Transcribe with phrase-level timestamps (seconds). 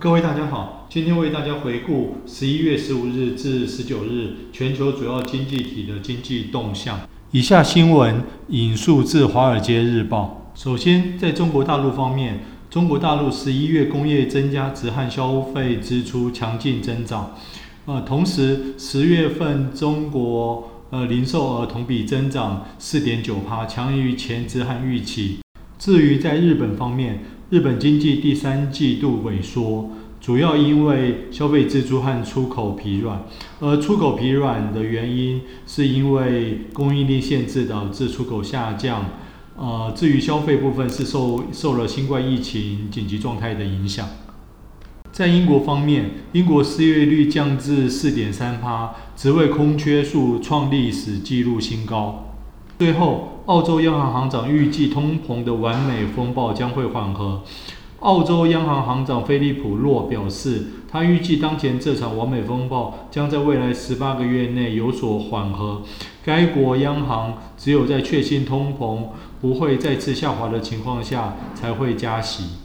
[0.00, 6.98] 各位大家好，今天为大家回顾十一月十五日至十九日全球主要经济体的经济动向。
[7.32, 10.50] 以下新闻引述自《华尔街日报》。
[10.58, 17.34] 首先，在中国大陆方面，中国大陆十一月工业增加值和消费支出强劲增长。
[17.84, 25.40] 呃，同时十月份中国呃零售额同比增长四点九趴，强于前值和预期。
[25.78, 29.90] 至于在日本方面，日本经济第三季度萎缩，
[30.20, 33.24] 主要因为消费支出和出口疲软。
[33.60, 39.04] 而出口疲软的原因是因为供应链限制导致出口下降。
[39.56, 44.08] 呃，至于消费部分是受受了新冠疫情紧急状态的影响。
[45.12, 52.33] 在英国方面，英国失业率降至四点三趴，职位空缺数创历史纪录新高。
[52.76, 57.42] 最后，澳洲央行行长预计通膨的完美风暴将会缓和。
[58.00, 65.82] 澳洲央行行长菲利普·洛表示，他预计当前这场完美风暴将在未来十八个月内有所缓和。
[66.22, 69.04] 该国央行只有在确信通膨
[69.40, 72.63] 不会再次下滑的情况下才会加息。